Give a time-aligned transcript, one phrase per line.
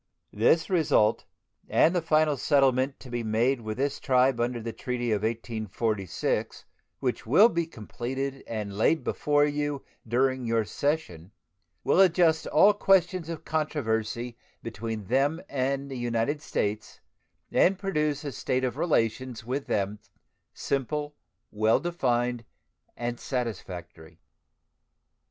[0.33, 1.25] This result
[1.69, 6.65] and the final settlement to be made with this tribe under the treaty of 1846,
[6.99, 11.29] which will be completed and laid before you during your session,
[11.83, 16.99] will adjust all questions of controversy between them and the United States
[17.51, 19.99] and produce a state of relations with them
[20.51, 21.15] simple,
[21.51, 22.43] well defined,
[22.97, 24.19] and satisfactory.